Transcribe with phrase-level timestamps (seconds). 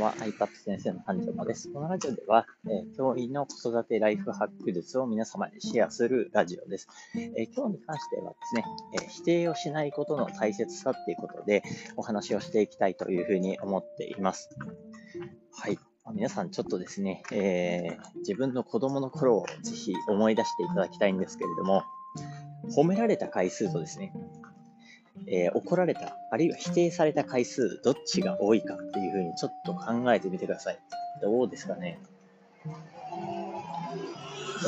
[0.00, 1.70] は iPad 先生の誕生です。
[1.70, 6.88] このラジオでは、えー、教員の子育てライフハック術を皆様にシェアするラジオです。
[7.14, 11.62] えー、今日に関してはですね、えー、否定をしないことの大切さっていうことで
[11.96, 14.48] お話をしていきたいというふうに思っています。
[15.52, 15.78] はい。
[16.14, 21.84] 皆さんちょっとですね、え自分の子供の頃をぜひ思い出していただきたいんですけれども、
[22.74, 24.12] 褒められた回数とですね、
[25.26, 30.78] えー、怒られた、あるいは否定された回数、どっちが多いかっていうふうにちょっと考えてみてください。
[31.20, 31.98] どうですかね？
[32.66, 32.70] お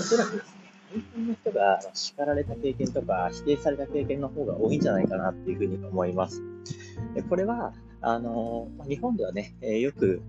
[0.00, 0.62] そらくですね、
[0.94, 6.42] 大半の人が叱られた経験とか否定された経験の方が多いんじゃないかなっていうふうに思います。
[7.28, 10.22] これは、あの、日本ではね、え、よく、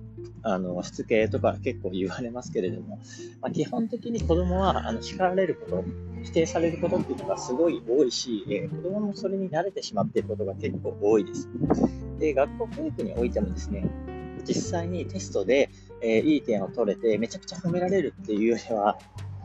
[0.43, 2.99] あの、しつけとか結構言われますけれども、
[3.41, 5.83] まあ、基本的に子供は、あの、叱られること、
[6.23, 11.49] 否定されることっていうのがすごい多いし、えー、子供もそれに慣れてしまっていることが結構多いです。
[12.19, 13.89] で、学校教育においてもですね、
[14.47, 15.69] 実際にテストで、
[16.01, 18.99] えー、いい点を取れて、めちゃくちゃ褒められるっていうよりは、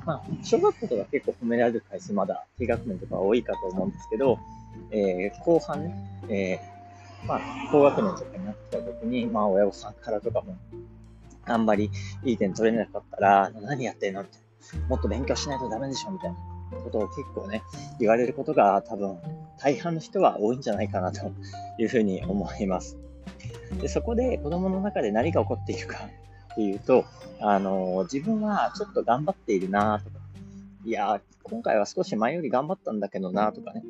[0.04, 4.38] まあ、小学校とか結構褒められる回数まだ低学年とか多いかと思うんですけど、
[4.90, 5.94] えー、後半ね、
[6.28, 6.77] え
[7.26, 10.56] まあ、高学年とかになってた時に、まあ、親御さんからとかも、
[11.44, 11.90] あんまり
[12.24, 14.38] いい点取れなかったら、何やってんのって、
[14.88, 16.36] もっと勉強しないとダメでしょみたいな
[16.84, 17.62] ことを結構ね、
[17.98, 19.18] 言われることが多分、
[19.58, 21.32] 大半の人は多いんじゃないかなと
[21.78, 22.96] いうふうに思います。
[23.80, 25.98] でそこで子供の中で何が起こっているか
[26.52, 27.04] っていうと、
[27.40, 30.18] あの自分はちょっと頑張っているなとか、
[30.84, 33.82] いや、今回は少し前より頑張ったんだけどなとかね、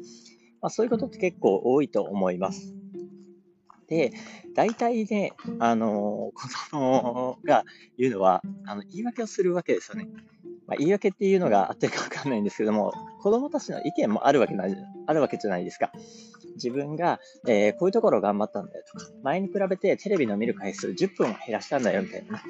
[0.60, 2.74] まあ、そういうことって結構多いと思います。
[3.88, 4.12] で、
[4.54, 7.64] 大体ね、あの、子供が
[7.96, 10.08] 言うのは、あの、言い訳をするわけですよね。
[10.66, 15.90] まあ、言い訳っていうのがあってるかわかんないんですけども、子供たちの意見もあるわけない、あるわけじゃないですか。
[16.56, 22.42] 自分が、えー、こういうところを頑張ったんだよとか、前に比べてテレビの見る回数10分を減らしたんだよみたいな。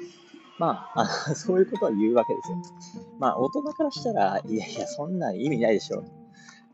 [0.57, 3.05] まあ、あそういうことを言うわけですよ。
[3.17, 6.03] まあ、大人からしたら、いやいや、そんな意味ないでしょ。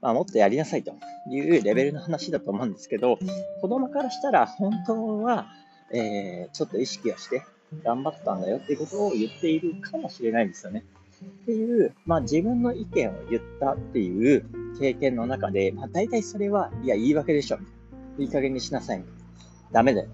[0.02, 0.94] まあ、もっとやりなさいと
[1.32, 3.18] いうレベルの話だと思うんですけど、
[3.62, 5.48] 子供からしたら本当は、
[5.92, 7.44] えー、ちょっと意識をして
[7.84, 10.84] 頑張ったんだよっていうことを言っているかもしれないんですよね。
[11.24, 14.46] っていう、まあ自分の意見を言ったっていう
[14.80, 17.60] 経験の中で、まあ大体それは、いや、言い訳でしょ。
[18.18, 19.04] いい加減にしなさい。
[19.72, 20.10] ダメだよ。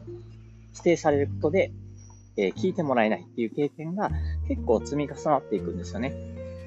[0.74, 1.72] 否定されることで、
[2.38, 4.10] えー、聞いてもらえないっていう経験が
[4.48, 6.14] 結構積み重なっていくんですよね。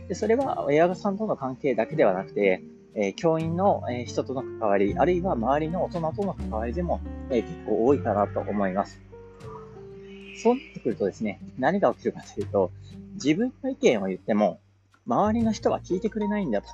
[0.09, 2.63] で、それは親御さんとの関係だけではなくて、
[2.97, 7.00] え、教員の、え、人との関わり、あるいは周りの大人との関わりでも、
[7.31, 9.00] え、結構多いかなと思います。
[10.37, 12.71] そうなってくるとですね、何が起きるかというと、
[13.15, 14.60] 自分の意見を言っても、
[15.06, 16.69] 周りの人は聞いてくれないんだと。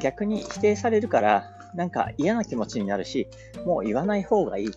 [0.00, 1.44] 逆に否定されるから、
[1.74, 3.28] なんか嫌な気持ちになるし、
[3.64, 4.70] もう言わない方がいい。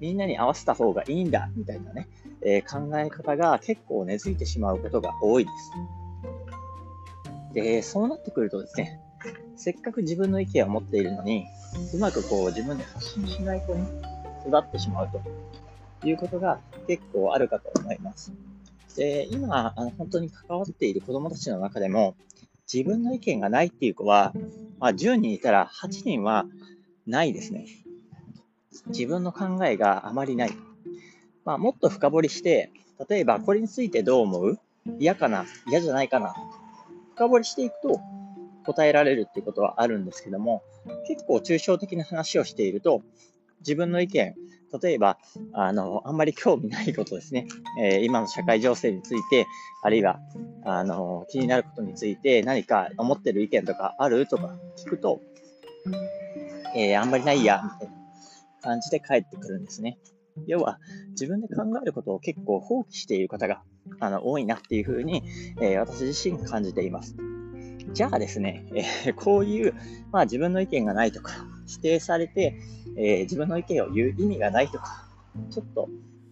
[0.00, 2.08] みんなに合わせた方がいいんだ、みたいなね、
[2.42, 5.50] えー、考え方が結構根付いてしまうことが多いで
[7.52, 7.54] す。
[7.54, 9.00] で、そうなってくるとですね、
[9.56, 11.46] せっかく自分の意見を持っているのに、
[11.94, 13.82] うまくこう自分で発信しない子に
[14.46, 18.32] 育ってしまうということが結構あるかと思います。
[18.96, 22.16] で、今、あの本当に関わっている子供たちの中でも、
[22.72, 24.32] 自分の意見がないっていう子は、
[24.78, 26.46] まあ、10人いたら8人は
[27.06, 27.66] ないですね。
[28.88, 30.52] 自分の考えがあまりない。
[31.44, 32.70] まあ、もっと深掘りして、
[33.08, 34.58] 例えばこれについてどう思う？
[34.98, 35.46] 嫌かな？
[35.66, 36.34] 嫌じゃないかな？
[37.14, 38.00] 深掘りしていくと、
[38.68, 40.62] 答えられるっていうことはあるんですけども、
[41.06, 43.02] 結構抽象的な話をしていると、
[43.60, 44.34] 自分の意見、
[44.82, 45.18] 例えば、
[45.54, 47.46] あの、あんまり興味ないことですね。
[47.80, 49.46] えー、今の社会情勢について、
[49.82, 50.20] あるいは、
[50.64, 55.22] あの、気になることについて何か思ってる意見とかあるとか聞くと、
[56.76, 57.94] えー、あんまりないや、みたいな
[58.60, 59.98] 感じで返ってくるんですね。
[60.46, 60.78] 要は、
[61.12, 63.62] 自分で考えることを結構放棄している方が、
[64.00, 65.22] あの、多いなっていうふうに、
[65.62, 67.16] えー、私自身感じています。
[67.92, 69.74] じゃあですね、えー、こういう、
[70.12, 71.32] まあ自分の意見がないとか、
[71.66, 72.58] 否定されて、
[72.96, 75.08] えー、自分の意見を言う意味がないとか、
[75.50, 75.88] ちょっと、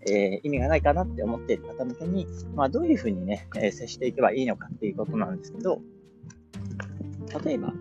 [0.08, 5.80] えー、意味がないかなって思っている方向けに、まあどういうふうにね、え接していけばいいのかっていうことなんですけど、
[7.44, 7.72] 例えば、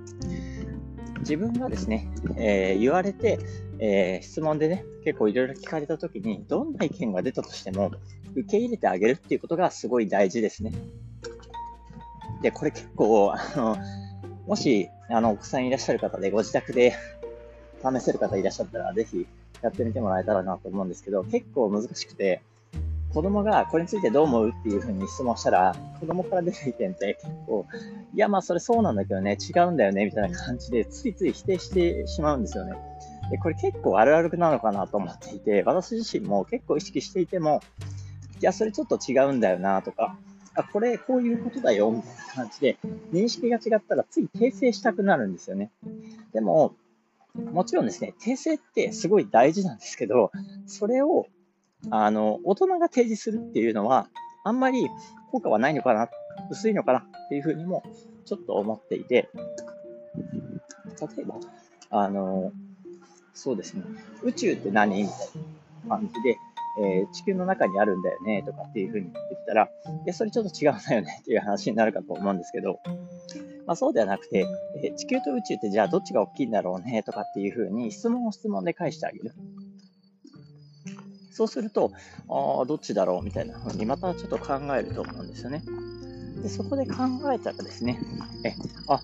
[1.19, 3.39] 自分がですね、え言われて、
[3.79, 7.91] え質問でね、結構いろいろ聞かれたときに、どんな意見が出たとしても、
[8.35, 10.71] 受け入れてあげるっていうことがすごい大事ですね。
[12.41, 13.77] で、これ結構、あの、
[14.47, 16.95] もし、あの、お子さんいらっしゃる方で、ご自宅で
[17.81, 19.25] 試せる方いらっしゃったら、ぜひ
[19.61, 22.41] やってみてもらえたらなと思うんですけど、結構難しくて、
[23.13, 27.65] 子供がこれについてどう思うっていうふうに質問したら、子供から出る意見って結構、
[28.13, 32.73] いや、まあそれそうなんだけどね、違うんだよね、みたいな感じで、ついつい否定してしまうんですよね。
[33.31, 37.61] で、これ結構あるあるなのかなと思っていて、私自身も結構意識していても、
[38.41, 40.17] いや、それちょっと違うんだよなとか、
[40.55, 42.77] あ、これこういうことだよみたいな感じで、
[43.11, 45.71] 認識が違ったらつい訂正したくなるんですよね。
[46.33, 46.75] でも、
[47.35, 50.31] もちろんですね、訂正ってすごい大事なんですけど、
[50.65, 51.27] それを、
[51.89, 54.07] あの、大人が提示するっていうのは、
[54.43, 54.87] あんまり
[55.31, 56.09] 効果はないのかな、
[56.49, 57.83] 薄いのかなっていうふうにも
[58.25, 59.29] ちょっと思っていて、
[61.17, 61.35] 例えば、
[61.89, 62.51] あの、
[63.33, 63.83] そうですね、
[64.23, 65.03] 宇宙って何？
[65.03, 65.17] みたい
[65.89, 66.37] な感じで、
[66.77, 72.79] えー、地球の中にあるんだよねとかっていうふうに言ってきたら、いや、それちょっと違うんだよねっていう話になるかと思うんですけど、
[73.65, 74.45] まあ、そうではなくて、
[74.83, 79.33] えー、地球と宇宙ってじゃあどっちが大きいんだろうねとかっていうふうに質問を質問で返してあげる。
[81.31, 81.91] そうすると、
[82.29, 85.63] ああ、どっちだろうみたいなふうにまたちょっと考えると思うんですよね。
[86.41, 86.95] で、そこで考
[87.33, 87.99] えたらですね、
[88.45, 88.53] え、
[88.87, 89.01] あ、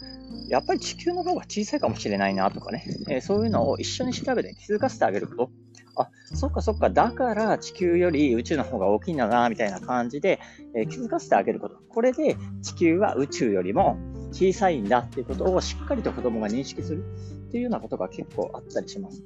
[0.47, 5.51] やっぱり地球の方が小さいかもしれないなとかね、えー、そういうのを一緒に調べて気づかせてあげること。
[5.95, 10.39] あ、そっかそっか、だから地球より宇宙の方が大きいんだな、みたいな感じで、
[10.75, 11.77] えー、気づかせてあげること。
[11.89, 13.97] これで地球は宇宙よりも
[14.31, 17.03] 小さいんだっていうことをしっかりと子供が認識する
[17.47, 19.23] っていうようなことが結構あったりします。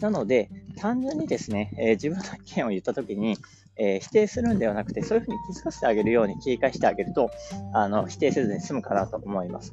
[0.00, 3.36] なので、単純にですね、えー、自分の意見を言ったときに、
[3.76, 7.30] えー、否定するんではなくて、そういうふうに気づかせてあげるように警戒してあげると、
[7.72, 9.72] あの、否定せずに済むかなと思います。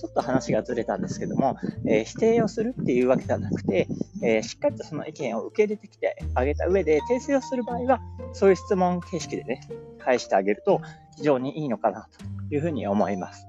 [0.00, 3.86] ちょっと話がずれたんですけども、えー、否定をするっていうわけではなくて、
[4.22, 8.00] えー、しっかりとその意見を受け入れてきてあげた上で、訂正をする場合は、
[8.32, 9.60] そういう質問形式でね、
[9.98, 10.80] 返してあげると
[11.18, 12.08] 非常にいいのかな
[12.48, 13.46] というふうに思います。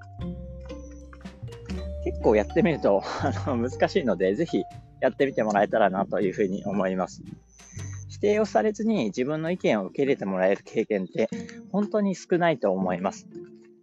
[2.03, 4.63] 結構やってみるとあの難しいので、ぜひ
[4.99, 7.23] やってみてもらえたらなというふうに思います。
[8.09, 11.29] 否定をされずに自分の意見を受け入れてもらえる経験って
[11.71, 13.25] 本当に少ないと思います。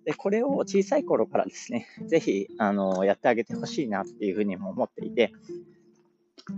[0.09, 5.35] で、これを小さい頃からですね、ぜひ、あの、やってあげてほしいなっていうふうにも思っていて、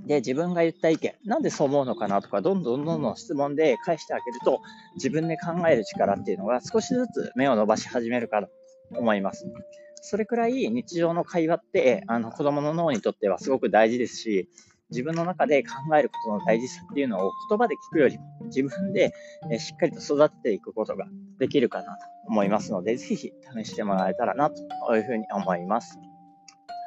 [0.07, 4.61] で、自分が言った意見、なんでそう思うのかなとか、どんどんどんどん質問で返してあげると、
[4.95, 8.49] 自分で考える力っていうのが少しずつ目を伸ばし始めるかと
[8.97, 9.53] 思います。
[10.01, 14.49] それくらい日常の会話って、あの、子供の脳にとってはすごく大事ですし、
[14.91, 19.13] 自分の中で考えることの大事さっていうのを言葉で聞くよりも自分で
[19.59, 21.07] しっかりと育てていくことが
[21.39, 21.91] できるかなと
[22.29, 25.99] 思いますので、ぜひ試してもらえたらなというふうに思います。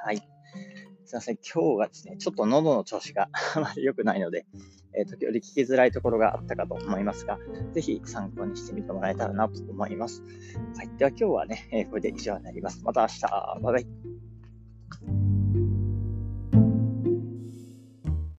[0.05, 0.17] はい。
[1.05, 1.37] すいません。
[1.37, 4.45] 今日がですね、ちょっと喉の調子が あまり良くないので、
[4.97, 7.37] えー、時折聞きづらいところがあったかと思いますが、
[7.71, 10.23] ぜひ参考にしてみてもらえたらなと思います。
[10.75, 10.89] はい。
[10.97, 12.83] では今日はね、えー、これで以上になります。
[12.83, 13.21] また明日。
[13.61, 14.22] バイバイ。